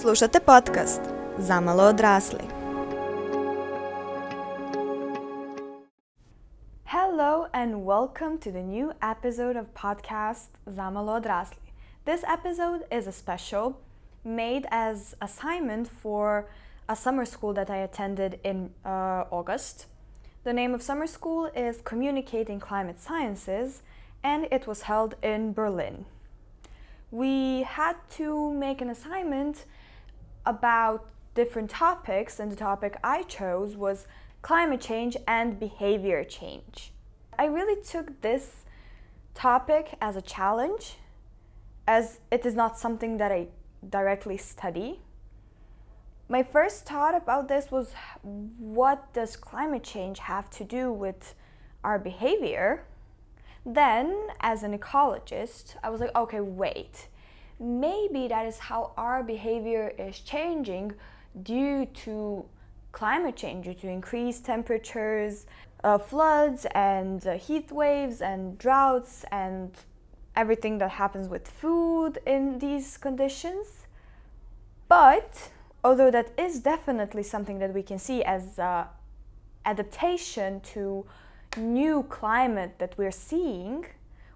[0.00, 1.00] Slušate podcast
[1.38, 2.44] Zamalo odrasli.
[6.84, 11.72] Hello and welcome to the new episode of podcast Zamalo odrasli.
[12.04, 13.72] This episode is a special
[14.24, 16.44] made as assignment for
[16.88, 19.86] a summer school that I attended in uh, August.
[20.44, 23.82] The name of summer school is Communicating Climate Sciences
[24.24, 26.04] and it was held in Berlin.
[27.10, 29.66] We had to make an assignment
[30.46, 34.06] about different topics, and the topic I chose was
[34.42, 36.92] climate change and behavior change.
[37.38, 38.64] I really took this
[39.34, 40.96] topic as a challenge,
[41.86, 43.48] as it is not something that I
[43.88, 45.00] directly study.
[46.28, 51.34] My first thought about this was what does climate change have to do with
[51.82, 52.86] our behavior?
[53.66, 57.08] Then, as an ecologist, I was like, okay, wait
[57.58, 60.92] maybe that is how our behavior is changing
[61.42, 62.44] due to
[62.92, 65.46] climate change, due to increased temperatures,
[65.82, 69.72] uh, floods, and uh, heat waves, and droughts, and
[70.36, 73.86] everything that happens with food in these conditions.
[74.88, 75.50] But
[75.82, 78.86] although that is definitely something that we can see as uh,
[79.64, 81.04] adaptation to
[81.56, 83.86] new climate that we're seeing,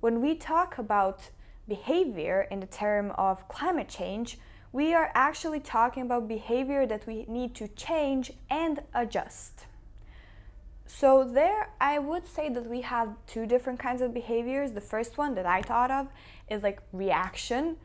[0.00, 1.30] when we talk about
[1.68, 4.38] behavior in the term of climate change,
[4.72, 9.66] we are actually talking about behavior that we need to change and adjust.
[10.86, 14.72] So, there I would say that we have two different kinds of behaviors.
[14.72, 16.08] The first one that I thought of
[16.50, 17.76] is like reaction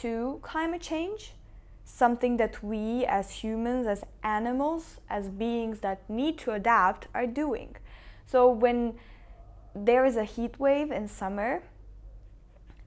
[0.00, 1.34] to climate change,
[1.84, 7.76] something that we as humans, as animals, as beings that need to adapt are doing.
[8.26, 8.94] So, when
[9.74, 11.62] there is a heat wave in summer,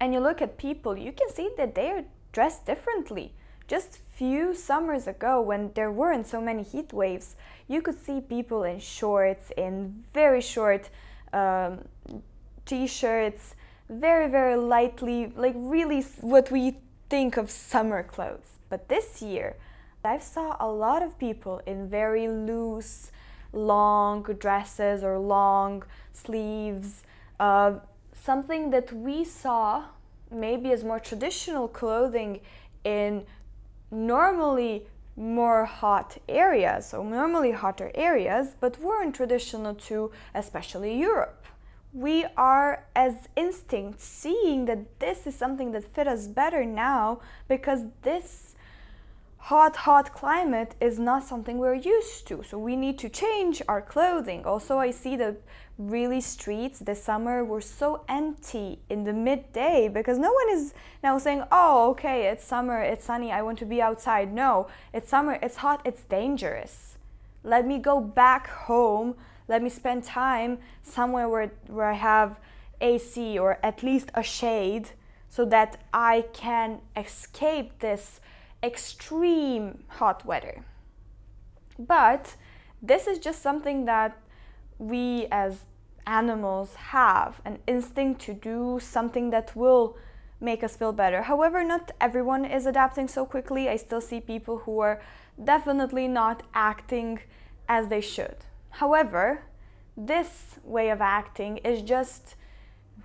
[0.02, 3.34] and you look at people, you can see that they are dressed differently.
[3.68, 7.36] Just few summers ago, when there weren't so many heat waves,
[7.68, 10.90] you could see people in shorts, in very short
[11.34, 11.86] um,
[12.66, 13.54] t-shirts,
[13.90, 16.78] very very lightly, like really what we
[17.08, 18.58] think of summer clothes.
[18.70, 19.56] But this year,
[20.04, 23.12] I saw a lot of people in very loose,
[23.54, 27.04] long dresses or long sleeves.
[27.40, 27.80] Uh,
[28.14, 29.86] something that we saw
[30.32, 32.40] maybe as more traditional clothing
[32.84, 33.26] in
[33.92, 41.46] normally more hot areas, so normally hotter areas, but weren't traditional to especially Europe.
[41.94, 47.20] We are, as instinct, seeing that this is something that fit us better now
[47.50, 48.56] because this
[49.42, 52.44] hot, hot climate is not something we're used to.
[52.44, 54.46] So we need to change our clothing.
[54.46, 55.42] Also, I see that
[55.80, 61.18] really streets this summer were so empty in the midday because no one is now
[61.18, 64.32] saying, oh, okay, it's summer, it's sunny, I want to be outside.
[64.32, 66.98] No, it's summer, it's hot, it's dangerous.
[67.44, 69.16] Let me go back home.
[69.48, 72.40] Let me spend time somewhere where, where I have
[72.80, 74.92] AC or at least a shade
[75.30, 78.22] so that I can escape this
[78.64, 80.64] extreme hot weather.
[81.80, 82.36] But
[82.82, 84.18] this is just something that
[84.78, 85.66] we as
[86.08, 89.98] animals have an instinct to do something that will
[90.40, 91.22] make us feel better.
[91.22, 93.70] However, not everyone is adapting so quickly.
[93.70, 95.02] I still see people who are
[95.44, 97.20] definitely not acting
[97.70, 98.38] as they should.
[98.72, 99.44] However,
[99.96, 102.36] this way of acting is just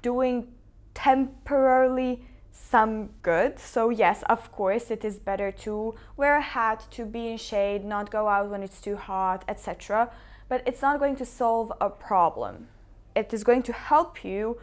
[0.00, 0.48] doing
[0.94, 2.24] temporarily
[2.56, 3.58] some good.
[3.58, 7.84] So, yes, of course, it is better to wear a hat, to be in shade,
[7.84, 10.10] not go out when it's too hot, etc.
[10.48, 12.68] But it's not going to solve a problem.
[13.14, 14.58] It is going to help you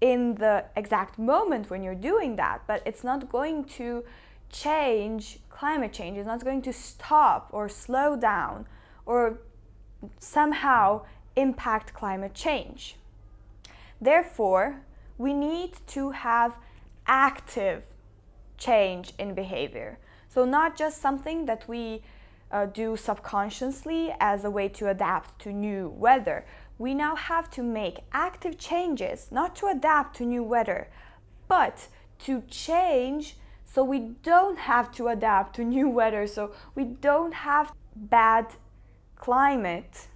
[0.00, 4.04] in the exact moment when you're doing that, but it's not going to
[4.50, 6.18] change climate change.
[6.18, 8.66] It's not going to stop or slow down
[9.06, 9.38] or
[10.18, 11.02] somehow
[11.36, 12.96] impact climate change.
[14.00, 14.80] Therefore,
[15.16, 16.56] we need to have
[17.08, 17.84] active
[18.56, 19.98] change in behavior.
[20.28, 22.02] So, not just something that we
[22.50, 26.46] uh, do subconsciously as a way to adapt to new weather.
[26.78, 30.88] We now have to make active changes, not to adapt to new weather,
[31.48, 31.88] but
[32.20, 37.72] to change so we don't have to adapt to new weather, so we don't have
[37.94, 38.46] bad
[39.16, 40.06] climate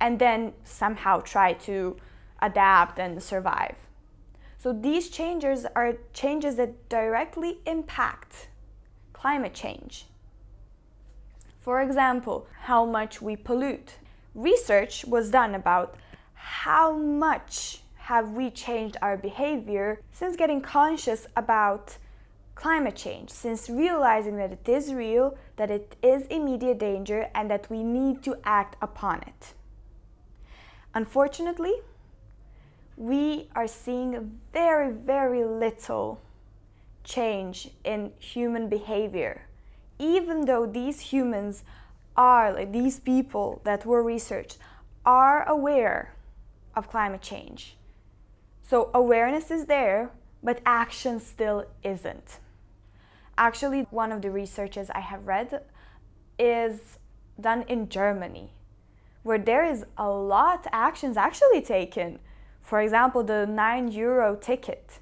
[0.00, 1.96] and then somehow try to
[2.40, 3.76] adapt and survive.
[4.64, 8.48] So these changes are changes that directly impact
[9.12, 10.06] climate change.
[11.60, 13.98] For example, how much we pollute.
[14.34, 15.96] Research was done about
[16.32, 21.98] how much have we changed our behavior since getting conscious about
[22.54, 27.68] climate change since realizing that it is real, that it is immediate danger, and that
[27.68, 29.52] we need to act upon it.
[30.94, 31.74] Unfortunately,
[32.96, 36.20] we are seeing very, very little
[37.02, 39.46] change in human behavior,
[39.98, 41.64] even though these humans
[42.16, 44.58] are, like these people that were researched,
[45.04, 46.14] are aware
[46.74, 47.76] of climate change.
[48.62, 50.10] So awareness is there,
[50.42, 52.38] but action still isn't.
[53.36, 55.62] Actually, one of the researches I have read
[56.38, 56.98] is
[57.40, 58.52] done in Germany,
[59.22, 62.20] where there is a lot actions actually taken.
[62.64, 64.98] For example, the 9 euro ticket.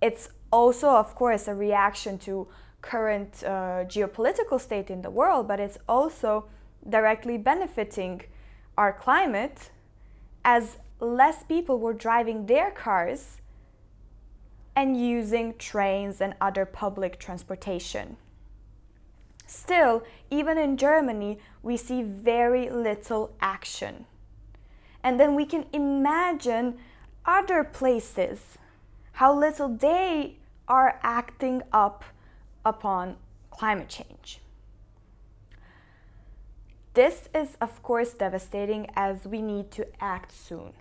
[0.00, 2.48] It's also, of course, a reaction to
[2.80, 6.46] current uh, geopolitical state in the world, but it's also
[6.88, 8.22] directly benefiting
[8.78, 9.70] our climate
[10.42, 13.42] as less people were driving their cars
[14.74, 18.16] and using trains and other public transportation.
[19.46, 24.06] Still, even in Germany, we see very little action.
[25.06, 26.78] And then we can imagine
[27.24, 28.58] other places,
[29.12, 32.04] how little they are acting up
[32.64, 33.16] upon
[33.50, 34.40] climate change.
[36.94, 40.72] This is, of course, devastating as we need to act soon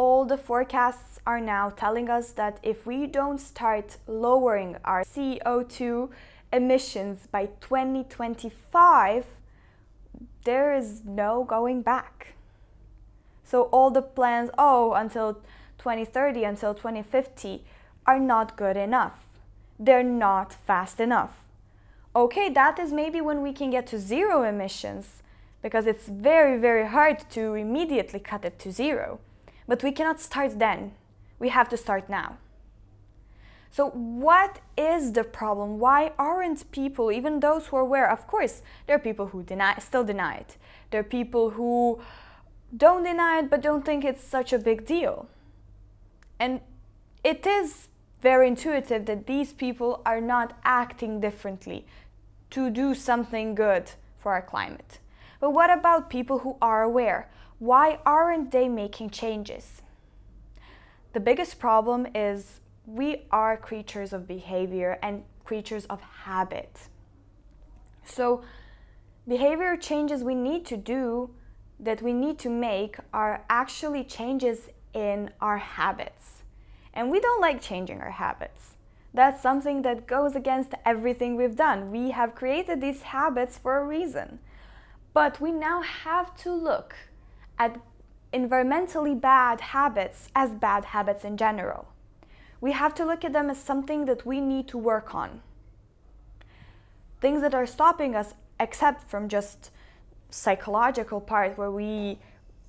[0.00, 6.10] all the forecasts are now telling us that if we don't start lowering our CO2
[6.52, 9.26] emissions by 2025,
[10.44, 12.34] there is no going back.
[13.50, 15.34] So, all the plans, oh, until
[15.78, 17.64] 2030, until 2050,
[18.06, 19.26] are not good enough.
[19.76, 21.32] They're not fast enough.
[22.14, 25.24] Okay, that is maybe when we can get to zero emissions
[25.62, 29.18] because it's very, very hard to immediately cut it to zero.
[29.66, 30.92] But we cannot start then.
[31.40, 32.36] We have to start now.
[33.72, 35.80] So, what is the problem?
[35.80, 38.08] Why aren't people, even those who are aware?
[38.08, 40.56] Of course, there are people who deny, still deny it.
[40.92, 42.00] There are people who
[42.76, 45.28] don't deny it but don't think it's such a big deal.
[46.38, 46.60] And
[47.22, 47.88] it is
[48.22, 51.86] very intuitive that these people are not acting differently
[52.50, 54.98] to do something good for our climate.
[55.40, 57.28] But what about people who are aware?
[57.60, 59.82] why aren't they making changes?
[61.12, 66.88] The biggest problem is we are creatures of behavior and creatures of habit.
[68.02, 68.42] So,
[69.28, 71.30] behavior changes we need to do,
[71.82, 76.42] that we need to make, are actually changes in our habits.
[76.92, 78.74] And we don't like changing our habits.
[79.12, 81.90] That's something that goes against everything we've done.
[81.90, 84.38] We have created these habits for a reason.
[85.12, 86.94] But we now have to look
[87.58, 87.80] at
[88.32, 91.88] environmentally bad habits as bad habits in general.
[92.60, 95.42] We have to look at them as something that we need to work on.
[97.20, 99.70] Things that are stopping us, except from just
[100.30, 102.18] psychological part where we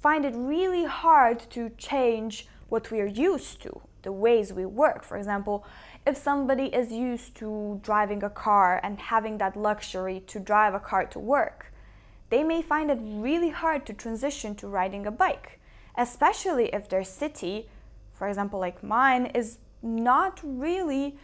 [0.01, 5.03] find it really hard to change what we are used to, the ways we work.
[5.03, 5.65] For example,
[6.05, 10.79] if somebody is used to driving a car and having that luxury to drive a
[10.79, 11.71] car to work,
[12.29, 15.59] they may find it really hard to transition to riding a bike,
[15.97, 17.69] especially if their city,
[18.13, 21.17] for example, like mine, is not really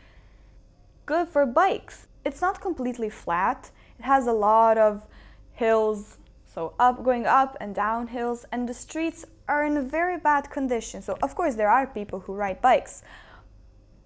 [1.05, 2.07] good for bikes.
[2.25, 5.07] It's not completely flat, it has a lot of
[5.53, 6.17] hills,
[6.57, 10.49] so up going up and down hills, and the streets are in a very bad
[10.49, 11.03] condition.
[11.03, 13.03] So, of course, there are people who ride bikes,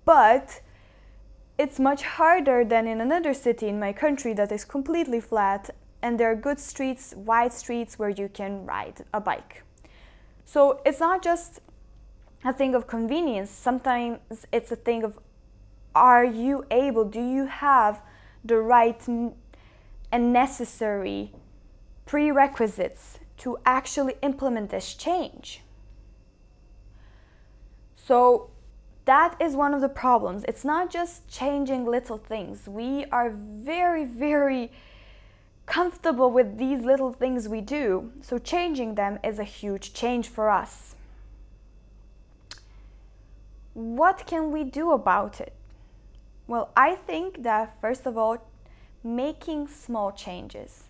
[0.04, 0.60] but
[1.58, 5.70] it's much harder than in another city in my country that is completely flat
[6.02, 9.64] and there are good streets, wide streets where you can ride a bike.
[10.44, 11.62] So it's not just
[12.44, 15.18] a thing of convenience, sometimes it's a thing of
[15.96, 18.02] are you able, do you have
[18.44, 21.32] the right and necessary
[22.06, 25.62] prerequisites to actually implement this change?
[27.96, 28.50] So
[29.06, 30.44] that is one of the problems.
[30.48, 32.68] It's not just changing little things.
[32.68, 34.72] We are very, very
[35.66, 40.50] comfortable with these little things we do, so changing them is a huge change for
[40.50, 40.96] us.
[43.74, 45.54] What can we do about it?
[46.48, 48.46] Well, I think that first of all,
[49.04, 50.84] making small changes.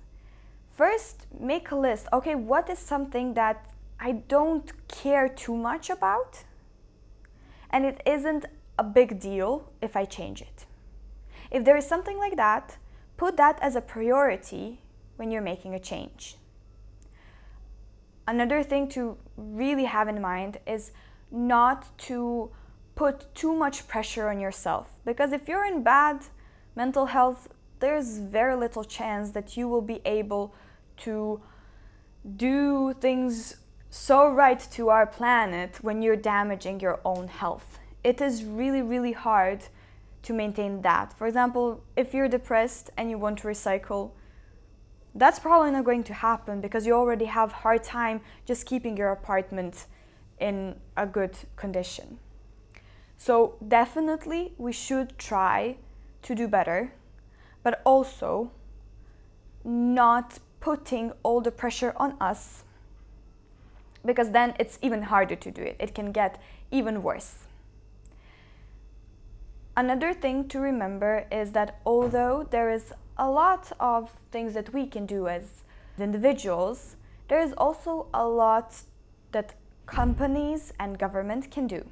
[0.76, 2.08] First, make a list.
[2.12, 6.44] Okay, what is something that I don't care too much about?
[7.70, 8.46] And it isn't
[8.78, 10.66] a big deal if I change it.
[11.52, 12.78] If there is something like that,
[13.22, 14.80] Put that as a priority
[15.18, 16.38] when you're making a change.
[18.28, 20.92] Another thing to really have in mind is
[21.30, 22.50] not to
[22.96, 26.26] put too much pressure on yourself because if you're in bad
[26.76, 27.48] mental health,
[27.82, 30.54] there's very little chance that you will be able
[30.98, 31.42] to
[32.38, 33.58] do things
[33.90, 37.80] so right to our planet when you're damaging your own health.
[38.04, 39.66] It is really, really hard
[40.24, 41.14] to maintain that.
[41.14, 44.12] For example, if you're depressed and you want to recycle,
[45.14, 49.12] that's probably not going to happen because you already have hard time just keeping your
[49.12, 49.88] apartment
[50.40, 52.20] in a good condition.
[53.18, 55.78] So definitely we should try
[56.22, 56.94] to do better,
[57.64, 58.52] but also
[59.64, 62.64] not putting all the pressure on us
[64.06, 65.76] because then it's even harder to do it.
[65.80, 66.42] It can get
[66.72, 67.48] even worse.
[69.78, 74.86] Another thing to remember is that although there is a lot of things that we
[74.88, 75.64] can do as
[76.00, 76.96] individuals,
[77.28, 78.76] there is also a lot
[79.32, 79.54] that
[79.86, 81.86] companies and government can do.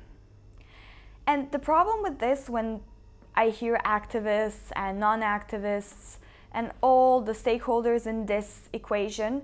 [1.25, 2.81] And the problem with this, when
[3.39, 6.17] I hear activists and non activists
[6.51, 9.43] and all the stakeholders in this equation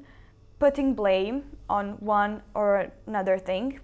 [0.59, 3.79] putting blame on one or another thing,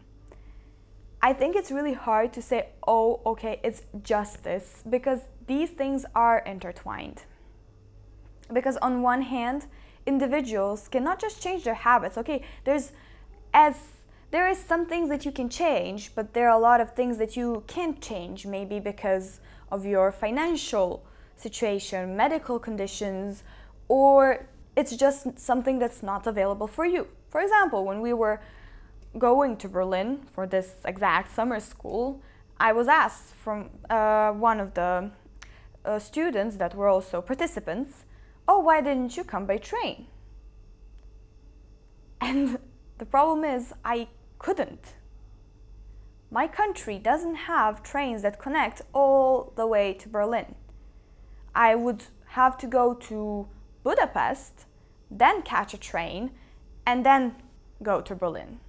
[1.22, 6.40] I think it's really hard to say, oh, okay, it's justice, because these things are
[6.40, 7.24] intertwined.
[8.52, 9.68] Because on one hand,
[10.06, 12.18] individuals cannot just change their habits.
[12.18, 12.92] Okay, there's
[13.54, 13.76] as
[14.32, 17.18] there is some things that you can change, but there are a lot of things
[17.18, 19.40] that you can't change, maybe because
[19.72, 21.04] of your financial
[21.36, 23.44] situation, medical conditions,
[23.88, 27.08] or it's just something that's not available for you.
[27.30, 28.42] For example, when we were
[29.18, 32.22] going to Berlin for this exact summer school,
[32.60, 35.12] I was asked from uh, one of the
[35.84, 38.06] uh, students that were also participants,
[38.48, 40.08] Oh, why didn't you come by train?
[42.20, 42.60] And
[42.98, 44.08] the problem is, I
[44.40, 44.96] couldn't.
[46.34, 50.56] My country doesn't have trains that connect all the way to Berlin.
[51.54, 53.50] I would have to go to
[53.84, 54.66] Budapest,
[55.10, 56.32] then catch a train,
[56.86, 57.36] and then
[57.84, 58.62] go to Berlin.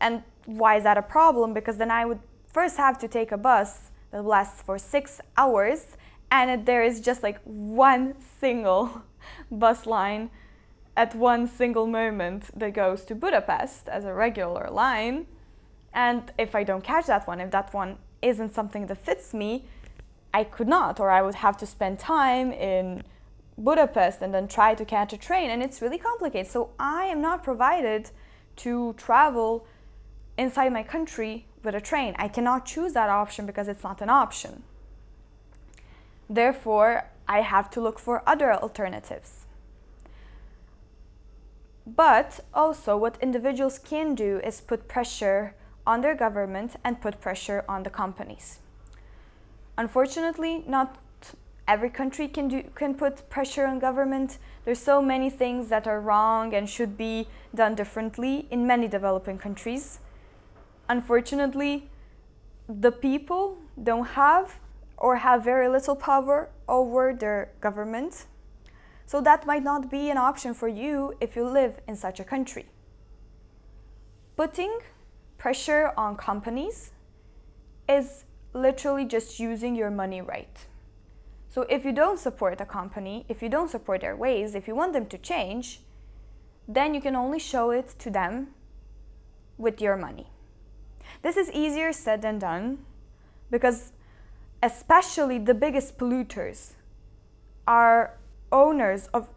[0.00, 1.52] And why is that a problem?
[1.52, 5.98] Because then I would first have to take a bus that lasts for six hours,
[6.30, 9.02] and there is just like one single
[9.50, 10.30] bus line
[10.96, 15.26] at one single moment that goes to Budapest as a regular line.
[15.92, 19.64] And if I don't catch that one, if that one isn't something that fits me,
[20.32, 23.02] I could not, or I would have to spend time in
[23.56, 26.50] Budapest and then try to catch a train, and it's really complicated.
[26.50, 28.10] So I am not provided
[28.56, 29.66] to travel
[30.36, 32.14] inside my country with a train.
[32.18, 34.62] I cannot choose that option because it's not an option.
[36.30, 39.46] Therefore, I have to look for other alternatives.
[41.86, 45.54] But also, what individuals can do is put pressure
[45.88, 48.60] on their government and put pressure on the companies.
[49.76, 50.98] Unfortunately, not
[51.66, 54.38] every country can do can put pressure on government.
[54.64, 59.38] There's so many things that are wrong and should be done differently in many developing
[59.38, 59.98] countries
[60.88, 61.88] unfortunately,
[62.68, 64.60] the people don't have
[64.96, 68.26] or have very little power over their government.
[69.06, 72.24] So that might not be an option for you if you live in such a
[72.24, 72.66] country.
[74.36, 74.78] Putting
[75.38, 76.90] pressure on companies
[77.88, 80.66] is literally just using your money right.
[81.48, 84.74] So if you don't support a company, if you don't support their ways, if you
[84.74, 85.80] want them to change,
[86.66, 88.48] then you can only show it to them
[89.56, 90.28] with your money.
[91.22, 92.84] This is easier said than done
[93.50, 93.92] because,
[94.62, 96.72] especially the biggest polluters,
[97.66, 98.18] are
[98.52, 99.28] owners of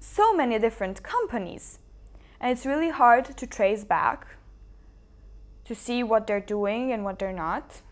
[0.00, 1.78] so many different companies.
[2.40, 4.36] And it's really hard to trace back
[5.66, 7.82] to see what they're doing and what they're not.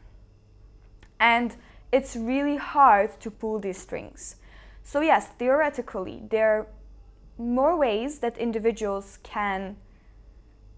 [1.21, 1.55] And
[1.93, 4.37] it's really hard to pull these strings.
[4.83, 6.67] So, yes, theoretically, there are
[7.39, 9.77] more ways that individuals can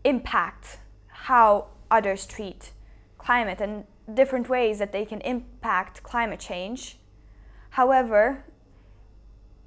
[0.05, 2.71] impact how others treat
[3.19, 3.85] climate and
[4.15, 6.99] different ways that they can impact climate change.
[7.71, 8.45] However,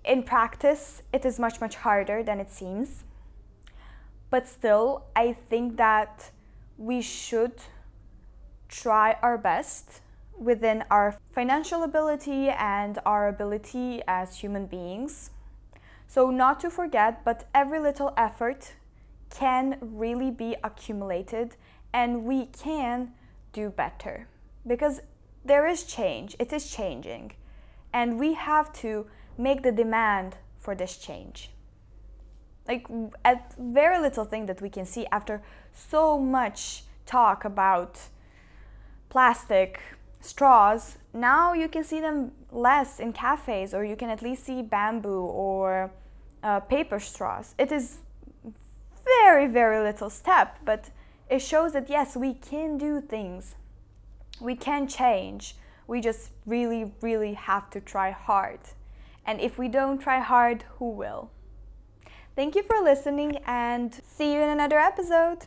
[0.05, 3.03] in practice, it is much, much harder than it seems.
[4.29, 6.31] But still, I think that
[6.79, 7.51] we should
[8.69, 9.99] try our best
[10.39, 15.31] within our financial ability and our ability as human beings.
[16.07, 18.73] So, not to forget, but every little effort
[19.29, 21.57] can really be accumulated
[21.93, 23.11] and we can
[23.51, 24.27] do better
[24.65, 25.01] because
[25.43, 27.33] there is change, it is changing,
[27.91, 29.07] and we have to
[29.37, 31.51] make the demand for this change.
[32.69, 32.87] Like
[33.25, 35.41] a very little thing that we can see after
[35.73, 37.99] so much talk about
[39.09, 39.81] plastic
[40.21, 44.61] straws, now you can see them less in cafes, or you can at least see
[44.61, 45.89] bamboo or
[46.43, 47.55] uh, paper straws.
[47.57, 47.97] It is
[49.03, 50.91] very, very little step, but
[51.27, 53.55] it shows that yes, we can do things.
[54.39, 55.55] We can change.
[55.87, 58.59] We just really, really have to try hard.
[59.25, 61.31] And if we don't try hard, who will?
[62.39, 65.39] Thank you for listening and see you in another episode.